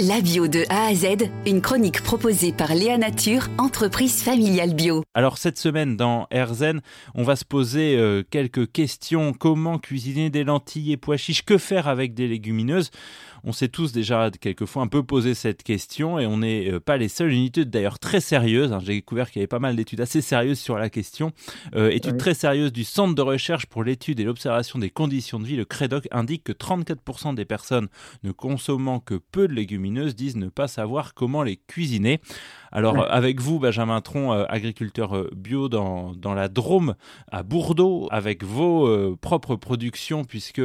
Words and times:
La 0.00 0.20
bio 0.20 0.48
de 0.48 0.64
A 0.70 0.86
à 0.86 0.94
Z, 0.94 1.30
une 1.46 1.60
chronique 1.60 2.02
proposée 2.02 2.52
par 2.52 2.74
Léa 2.74 2.98
Nature, 2.98 3.46
entreprise 3.58 4.24
familiale 4.24 4.74
bio. 4.74 5.04
Alors 5.14 5.38
cette 5.38 5.56
semaine 5.56 5.96
dans 5.96 6.26
AirZen, 6.32 6.80
on 7.14 7.22
va 7.22 7.36
se 7.36 7.44
poser 7.44 7.96
euh, 7.96 8.24
quelques 8.28 8.72
questions. 8.72 9.32
Comment 9.32 9.78
cuisiner 9.78 10.30
des 10.30 10.42
lentilles 10.42 10.90
et 10.90 10.96
pois 10.96 11.16
chiches? 11.16 11.44
Que 11.44 11.58
faire 11.58 11.86
avec 11.86 12.12
des 12.12 12.26
légumineuses? 12.26 12.90
On 13.46 13.52
s'est 13.52 13.68
tous 13.68 13.92
déjà 13.92 14.30
quelquefois 14.40 14.82
un 14.82 14.86
peu 14.88 15.04
posé 15.04 15.34
cette 15.34 15.62
question 15.62 16.18
et 16.18 16.26
on 16.26 16.38
n'est 16.38 16.72
euh, 16.72 16.80
pas 16.80 16.96
les 16.96 17.08
seuls. 17.08 17.30
Une 17.30 17.44
étude 17.44 17.70
d'ailleurs 17.70 18.00
très 18.00 18.20
sérieuse, 18.20 18.72
hein. 18.72 18.80
j'ai 18.80 18.94
découvert 18.94 19.30
qu'il 19.30 19.38
y 19.38 19.42
avait 19.42 19.46
pas 19.46 19.60
mal 19.60 19.76
d'études 19.76 20.00
assez 20.00 20.22
sérieuses 20.22 20.58
sur 20.58 20.76
la 20.76 20.90
question. 20.90 21.30
Euh, 21.76 21.90
étude 21.90 22.16
très 22.16 22.34
sérieuse 22.34 22.72
du 22.72 22.82
Centre 22.82 23.14
de 23.14 23.22
recherche 23.22 23.66
pour 23.66 23.84
l'étude 23.84 24.18
et 24.18 24.24
l'observation 24.24 24.80
des 24.80 24.90
conditions 24.90 25.38
de 25.38 25.44
vie, 25.44 25.56
le 25.56 25.64
CREDOC, 25.64 26.08
indique 26.10 26.42
que 26.42 26.52
34% 26.52 27.36
des 27.36 27.44
personnes 27.44 27.86
ne 28.24 28.32
consommant 28.32 28.98
que 28.98 29.14
peu 29.14 29.46
de 29.46 29.52
légumineuses 29.52 29.83
disent 30.14 30.36
ne 30.36 30.48
pas 30.48 30.68
savoir 30.68 31.14
comment 31.14 31.42
les 31.42 31.56
cuisiner. 31.56 32.20
Alors 32.72 33.10
avec 33.10 33.40
vous, 33.40 33.58
Benjamin 33.58 34.00
Tron, 34.00 34.32
euh, 34.32 34.44
agriculteur 34.48 35.16
euh, 35.16 35.30
bio 35.34 35.68
dans, 35.68 36.12
dans, 36.12 36.34
la 36.34 36.48
Drôme 36.48 36.94
à 37.30 37.42
Bourdeau, 37.42 38.08
avec 38.10 38.42
vos 38.42 38.88
euh, 38.88 39.16
propres 39.20 39.56
productions, 39.56 40.24
puisque 40.24 40.62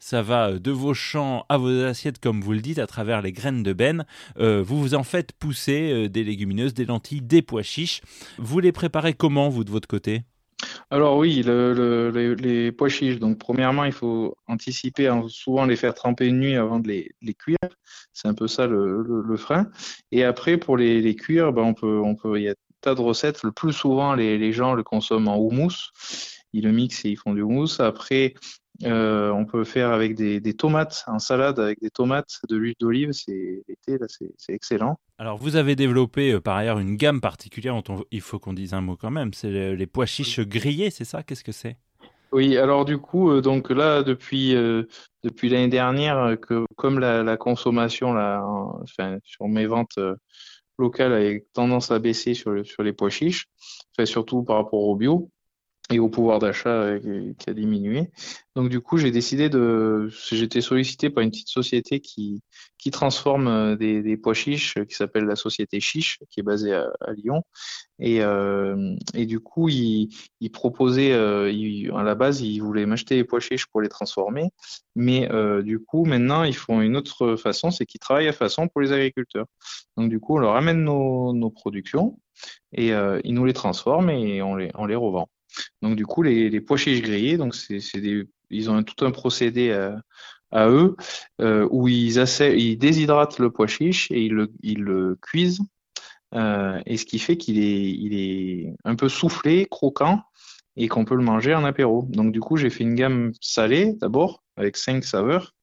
ça 0.00 0.22
va 0.22 0.58
de 0.58 0.70
vos 0.70 0.94
champs 0.94 1.46
à 1.48 1.58
vos 1.58 1.84
assiettes, 1.84 2.18
comme 2.18 2.40
vous 2.40 2.52
le 2.52 2.60
dites, 2.60 2.78
à 2.78 2.86
travers 2.86 3.22
les 3.22 3.32
graines 3.32 3.62
de 3.62 3.72
benne, 3.72 4.04
vous 4.38 4.80
vous 4.80 4.94
en 4.94 5.04
faites 5.04 5.32
pousser 5.32 6.08
des 6.08 6.24
légumineuses, 6.24 6.74
des 6.74 6.84
lentilles, 6.84 7.22
des 7.22 7.42
pois 7.42 7.62
chiches. 7.62 8.00
Vous 8.38 8.58
les 8.58 8.72
préparez 8.72 9.14
comment, 9.14 9.48
vous, 9.48 9.64
de 9.64 9.70
votre 9.70 9.88
côté? 9.88 10.22
Alors 10.90 11.16
oui, 11.16 11.42
les, 11.42 12.72
pois 12.72 12.88
chiches. 12.88 13.18
Donc 13.18 13.38
premièrement, 13.38 13.84
il 13.84 13.92
faut 13.92 14.36
anticiper, 14.46 15.10
souvent 15.28 15.66
les 15.66 15.76
faire 15.76 15.94
tremper 15.94 16.26
une 16.26 16.40
nuit 16.40 16.56
avant 16.56 16.80
de 16.80 16.88
les, 16.88 17.34
cuire. 17.34 17.56
C'est 18.12 18.28
un 18.28 18.34
peu 18.34 18.48
ça 18.48 18.66
le, 18.66 19.36
frein. 19.36 19.68
Et 20.10 20.24
après, 20.24 20.56
pour 20.58 20.76
les, 20.76 21.16
cuire, 21.16 21.52
ben, 21.52 21.62
on 21.62 21.74
peut, 21.74 22.00
on 22.00 22.14
peut, 22.14 22.38
il 22.38 22.44
y 22.44 22.48
a 22.48 22.54
tas 22.80 22.94
de 22.94 23.00
recettes. 23.00 23.42
Le 23.42 23.52
plus 23.52 23.72
souvent, 23.72 24.14
les, 24.14 24.52
gens 24.52 24.74
le 24.74 24.82
consomment 24.82 25.28
en 25.28 25.38
houmous. 25.38 25.92
Ils 26.52 26.64
le 26.64 26.72
mixent 26.72 27.06
et 27.06 27.10
ils 27.10 27.16
font 27.16 27.32
du 27.32 27.40
houmous. 27.40 27.80
Après, 27.80 28.34
euh, 28.84 29.30
on 29.30 29.44
peut 29.44 29.64
faire 29.64 29.90
avec 29.90 30.14
des, 30.14 30.54
tomates, 30.54 31.04
en 31.06 31.18
salade 31.18 31.58
avec 31.58 31.80
des 31.80 31.90
tomates, 31.90 32.40
de 32.48 32.56
l'huile 32.56 32.74
d'olive, 32.80 33.12
c'est 33.12 33.62
l'été, 33.68 33.98
là, 33.98 34.06
c'est 34.08 34.52
excellent. 34.52 34.98
Alors, 35.18 35.38
vous 35.38 35.56
avez 35.56 35.76
développé 35.76 36.32
euh, 36.32 36.40
par 36.40 36.56
ailleurs 36.56 36.78
une 36.78 36.96
gamme 36.96 37.20
particulière, 37.20 37.80
dont 37.82 38.04
il 38.10 38.20
faut 38.20 38.38
qu'on 38.38 38.52
dise 38.52 38.74
un 38.74 38.80
mot 38.80 38.96
quand 38.96 39.10
même, 39.10 39.32
c'est 39.34 39.74
les, 39.74 39.86
pois 39.86 40.06
chiches 40.06 40.40
grillés, 40.40 40.90
c'est 40.90 41.04
ça? 41.04 41.22
Qu'est-ce 41.22 41.44
que 41.44 41.52
c'est? 41.52 41.76
Oui, 42.32 42.56
alors 42.56 42.84
du 42.84 42.98
coup, 42.98 43.30
euh, 43.30 43.40
donc 43.40 43.70
là, 43.70 44.02
depuis, 44.02 44.54
depuis 45.22 45.48
l'année 45.48 45.68
dernière, 45.68 46.36
que 46.40 46.64
comme 46.76 46.98
la, 46.98 47.36
consommation 47.36 48.12
là, 48.12 48.42
enfin, 48.82 49.18
sur 49.22 49.48
mes 49.48 49.66
ventes 49.66 49.98
locales 50.78 51.12
a 51.12 51.38
tendance 51.52 51.90
à 51.90 51.98
baisser 51.98 52.34
sur, 52.34 52.64
sur 52.66 52.82
les 52.82 52.92
pois 52.92 53.10
chiches, 53.10 53.46
surtout 54.04 54.42
par 54.42 54.56
rapport 54.56 54.80
au 54.80 54.96
bio, 54.96 55.30
et 55.92 55.98
au 55.98 56.08
pouvoir 56.08 56.38
d'achat 56.38 56.70
euh, 56.70 57.32
qui 57.38 57.50
a 57.50 57.54
diminué. 57.54 58.10
Donc 58.56 58.68
du 58.68 58.80
coup, 58.80 58.98
j'ai 58.98 59.10
décidé 59.10 59.48
de, 59.48 60.08
j'étais 60.30 60.60
sollicité 60.60 61.10
par 61.10 61.22
une 61.22 61.30
petite 61.30 61.48
société 61.48 62.00
qui 62.00 62.42
qui 62.78 62.90
transforme 62.90 63.46
euh, 63.46 63.76
des, 63.76 64.16
pois 64.16 64.34
chiches, 64.34 64.74
qui 64.88 64.94
s'appelle 64.96 65.24
la 65.24 65.36
société 65.36 65.78
Chiche, 65.78 66.18
qui 66.30 66.40
est 66.40 66.42
basée 66.42 66.74
à, 66.74 66.90
Lyon. 67.16 67.44
Et 68.00 68.22
euh, 68.22 68.96
et 69.14 69.24
du 69.26 69.38
coup, 69.38 69.68
ils 69.68 70.08
il 70.40 70.50
proposaient, 70.50 71.12
euh, 71.12 71.96
à 71.96 72.02
la 72.02 72.14
base, 72.16 72.40
ils 72.40 72.58
voulaient 72.60 72.86
m'acheter 72.86 73.14
les 73.16 73.24
pois 73.24 73.40
chiches 73.40 73.66
pour 73.66 73.80
les 73.80 73.88
transformer, 73.88 74.50
mais 74.96 75.30
euh, 75.30 75.62
du 75.62 75.78
coup, 75.78 76.04
maintenant, 76.04 76.42
ils 76.42 76.56
font 76.56 76.80
une 76.80 76.96
autre 76.96 77.36
façon, 77.36 77.70
c'est 77.70 77.86
qu'ils 77.86 78.00
travaillent 78.00 78.28
à 78.28 78.32
façon 78.32 78.68
pour 78.68 78.80
les 78.80 78.92
agriculteurs. 78.92 79.46
Donc 79.96 80.10
du 80.10 80.18
coup, 80.18 80.36
on 80.36 80.40
leur 80.40 80.56
amène 80.56 80.82
nos 80.84 81.32
nos 81.32 81.50
productions 81.50 82.18
et 82.72 82.92
euh, 82.92 83.20
ils 83.24 83.34
nous 83.34 83.44
les 83.44 83.52
transforment 83.52 84.10
et 84.10 84.42
on 84.42 84.56
les 84.56 84.70
on 84.74 84.86
les 84.86 84.96
revend. 84.96 85.28
Donc 85.82 85.96
du 85.96 86.06
coup, 86.06 86.22
les, 86.22 86.60
pois 86.60 86.76
chiches 86.76 87.02
grillés, 87.02 87.36
donc 87.36 87.54
c'est 87.54 87.80
ils 88.50 88.70
ont 88.70 88.82
tout 88.82 89.04
un 89.04 89.10
procédé 89.10 89.72
à, 90.50 90.68
eux 90.68 90.96
euh, 91.40 91.66
où 91.70 91.88
ils, 91.88 92.18
ils 92.18 92.76
déshydratent 92.76 93.38
le 93.38 93.50
pois 93.50 93.66
chiche 93.66 94.10
et 94.10 94.20
ils 94.22 94.32
le, 94.32 94.52
ils 94.62 94.82
le 94.82 95.16
cuisent. 95.20 95.62
Euh, 96.34 96.80
et 96.86 96.96
ce 96.96 97.04
qui 97.04 97.18
fait 97.18 97.36
qu'il 97.36 97.58
est, 97.58 97.90
il 97.90 98.14
est 98.14 98.74
un 98.84 98.96
peu 98.96 99.08
soufflé, 99.08 99.66
croquant, 99.70 100.22
et 100.76 100.88
qu'on 100.88 101.04
peut 101.04 101.16
le 101.16 101.22
manger 101.22 101.54
en 101.54 101.64
apéro. 101.64 102.06
Donc 102.08 102.32
du 102.32 102.40
coup, 102.40 102.56
j'ai 102.56 102.70
fait 102.70 102.84
une 102.84 102.94
gamme 102.94 103.32
salée 103.40 103.92
d'abord, 103.94 104.42
avec 104.56 104.76
cinq 104.76 105.04
saveurs, 105.04 105.54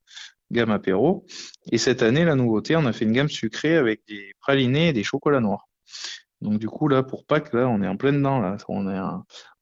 gamme 0.51 0.71
apéro. 0.71 1.25
Et 1.71 1.77
cette 1.77 2.03
année, 2.03 2.25
la 2.25 2.35
nouveauté, 2.35 2.75
on 2.75 2.85
a 2.85 2.93
fait 2.93 3.05
une 3.05 3.13
gamme 3.13 3.29
sucrée 3.29 3.77
avec 3.77 4.01
des 4.07 4.33
pralinés 4.39 4.89
et 4.89 4.93
des 4.93 5.03
chocolats 5.03 5.39
noirs. 5.39 5.67
Donc 6.41 6.59
du 6.59 6.67
coup, 6.67 6.87
là, 6.87 7.03
pour 7.03 7.25
Pâques, 7.25 7.53
là, 7.53 7.67
on 7.67 7.81
est 7.81 7.87
en 7.87 7.97
plein 7.97 8.13
dedans. 8.13 8.39
Là. 8.39 8.57
On 8.67 8.87
est, 8.87 8.99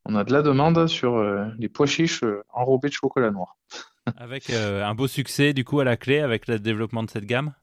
on 0.07 0.15
a 0.15 0.23
de 0.23 0.31
la 0.31 0.41
demande 0.41 0.87
sur 0.87 1.17
euh, 1.17 1.45
les 1.59 1.67
pois 1.67 1.85
chiches 1.85 2.23
euh, 2.23 2.41
enrobés 2.53 2.87
de 2.87 2.93
chocolat 2.93 3.29
noir. 3.29 3.57
avec 4.17 4.49
euh, 4.49 4.83
un 4.83 4.95
beau 4.95 5.07
succès 5.07 5.53
du 5.53 5.65
coup 5.65 5.81
à 5.81 5.83
la 5.83 5.97
clé 5.97 6.19
avec 6.19 6.47
le 6.47 6.59
développement 6.59 7.03
de 7.03 7.09
cette 7.09 7.25
gamme? 7.25 7.53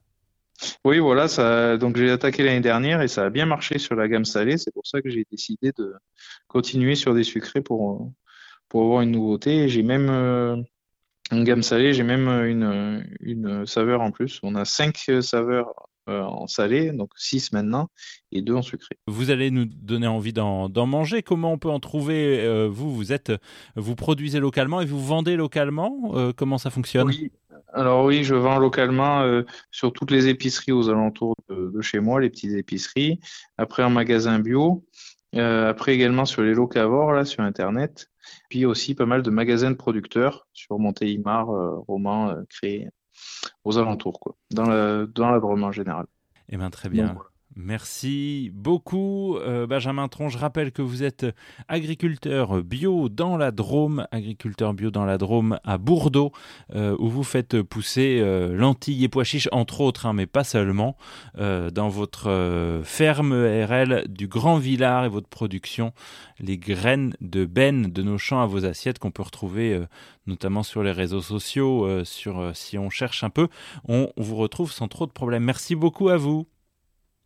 Oui, 0.85 0.99
voilà, 0.99 1.27
ça, 1.27 1.75
donc 1.75 1.97
j'ai 1.97 2.09
attaqué 2.09 2.43
l'année 2.43 2.61
dernière 2.61 3.01
et 3.01 3.09
ça 3.09 3.25
a 3.25 3.29
bien 3.29 3.45
marché 3.45 3.77
sur 3.77 3.95
la 3.95 4.07
gamme 4.07 4.23
salée. 4.23 4.57
C'est 4.57 4.71
pour 4.73 4.87
ça 4.87 5.01
que 5.01 5.09
j'ai 5.09 5.25
décidé 5.29 5.73
de 5.77 5.93
continuer 6.47 6.95
sur 6.95 7.13
des 7.13 7.23
sucrés 7.23 7.61
pour, 7.61 8.09
pour 8.69 8.83
avoir 8.83 9.01
une 9.01 9.11
nouveauté. 9.11 9.67
J'ai 9.67 9.83
même 9.83 10.09
une 11.29 11.43
gamme 11.43 11.61
salée, 11.61 11.93
j'ai 11.93 12.03
même 12.03 12.29
une, 12.29 13.05
une 13.19 13.65
saveur 13.65 13.99
en 13.99 14.11
plus. 14.11 14.39
On 14.43 14.55
a 14.55 14.63
cinq 14.63 15.11
saveurs 15.19 15.84
euh, 16.07 16.21
en 16.21 16.45
salé, 16.45 16.91
donc 16.91 17.09
6 17.15 17.51
maintenant, 17.51 17.89
et 18.31 18.43
2 18.43 18.53
en 18.53 18.61
sucré. 18.61 18.95
Vous 19.07 19.31
allez 19.31 19.49
nous 19.49 19.65
donner 19.65 20.05
envie 20.05 20.33
d'en 20.33 20.69
manger. 20.85 21.23
Comment 21.23 21.51
on 21.51 21.57
peut 21.57 21.71
en 21.71 21.79
trouver 21.79 22.41
euh, 22.43 22.67
Vous, 22.69 22.93
vous 22.93 23.11
êtes, 23.11 23.31
vous 23.75 23.95
produisez 23.95 24.39
localement 24.39 24.81
et 24.81 24.85
vous 24.85 25.03
vendez 25.03 25.35
localement. 25.35 26.11
Euh, 26.13 26.31
comment 26.31 26.59
ça 26.59 26.69
fonctionne? 26.69 27.07
Oui. 27.07 27.31
Alors 27.73 28.05
oui, 28.05 28.23
je 28.23 28.35
vends 28.35 28.59
localement 28.59 29.41
sur 29.71 29.91
toutes 29.91 30.11
les 30.11 30.27
épiceries 30.27 30.71
aux 30.71 30.89
alentours 30.89 31.35
de, 31.49 31.81
chez 31.81 31.99
moi, 31.99 32.21
les 32.21 32.29
petites 32.29 32.53
épiceries. 32.53 33.19
Après 33.57 33.83
en 33.83 33.89
magasin 33.89 34.37
bio. 34.39 34.85
après 35.33 35.95
également 35.95 36.25
sur 36.25 36.43
les 36.43 36.53
locavores 36.53 37.13
là 37.13 37.25
sur 37.25 37.43
internet. 37.43 38.11
Puis 38.49 38.65
aussi 38.65 38.93
pas 38.93 39.07
mal 39.07 39.23
de 39.23 39.29
magasins 39.31 39.71
de 39.71 39.75
producteurs 39.75 40.47
sur 40.53 40.77
Montélimar, 40.77 41.47
Roman, 41.87 42.35
Cré 42.47 42.89
aux 43.63 43.77
alentours, 43.77 44.19
quoi, 44.19 44.35
dans 44.51 44.65
la, 44.65 45.05
dans 45.05 45.29
la 45.29 45.39
Drôme 45.39 45.63
en 45.63 45.71
général. 45.71 46.05
Eh 46.49 46.57
bien, 46.57 46.69
très 46.69 46.89
bien. 46.89 47.15
Merci 47.57 48.51
beaucoup, 48.53 49.37
euh, 49.37 49.65
Benjamin 49.65 50.09
Tron. 50.09 50.27
Je 50.27 50.37
rappelle 50.37 50.73
que 50.73 50.81
vous 50.81 51.03
êtes 51.03 51.25
agriculteur 51.69 52.61
bio 52.61 53.07
dans 53.07 53.37
la 53.37 53.51
Drôme, 53.51 54.07
agriculteur 54.11 54.73
bio 54.73 54.91
dans 54.91 55.05
la 55.05 55.17
Drôme 55.17 55.57
à 55.63 55.77
Bourdeau, 55.77 56.33
euh, 56.73 56.97
où 56.99 57.07
vous 57.07 57.23
faites 57.23 57.61
pousser 57.61 58.19
euh, 58.21 58.53
lentilles 58.53 59.05
et 59.05 59.07
pois 59.07 59.23
chiches, 59.23 59.47
entre 59.53 59.79
autres, 59.79 60.05
hein, 60.05 60.11
mais 60.11 60.25
pas 60.25 60.43
seulement, 60.43 60.97
dans 61.37 61.89
votre 61.89 62.81
ferme 62.83 63.33
RL 63.33 64.05
du 64.09 64.27
Grand 64.27 64.57
Villard 64.57 65.05
et 65.05 65.09
votre 65.09 65.29
production, 65.29 65.93
les 66.39 66.57
graines 66.57 67.15
de 67.21 67.45
benne 67.45 67.91
de 67.91 68.03
nos 68.03 68.17
champs 68.17 68.41
à 68.41 68.45
vos 68.45 68.65
assiettes 68.65 68.99
qu'on 68.99 69.11
peut 69.11 69.23
retrouver 69.23 69.81
notamment 70.27 70.63
sur 70.63 70.83
les 70.83 70.91
réseaux 70.91 71.21
sociaux, 71.21 72.03
si 72.03 72.77
on 72.77 72.89
cherche 72.89 73.23
un 73.23 73.29
peu, 73.29 73.47
on 73.87 74.09
vous 74.17 74.35
retrouve 74.35 74.71
sans 74.71 74.87
trop 74.87 75.05
de 75.05 75.11
problèmes. 75.11 75.43
Merci 75.43 75.75
beaucoup 75.75 76.09
à 76.09 76.17
vous. 76.17 76.47